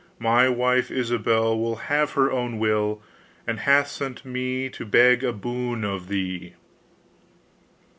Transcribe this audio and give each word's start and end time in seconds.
My 0.17 0.49
wife 0.49 0.89
Ilsabill 0.89 1.61
Will 1.61 1.75
have 1.75 2.13
her 2.13 2.31
own 2.31 2.57
will, 2.57 3.03
And 3.45 3.59
hath 3.59 3.87
sent 3.89 4.25
me 4.25 4.67
to 4.69 4.83
beg 4.83 5.23
a 5.23 5.31
boon 5.31 5.83
of 5.83 6.07
thee! 6.07 6.55